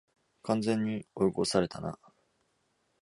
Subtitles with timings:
[0.41, 1.99] 完全に追い越されたな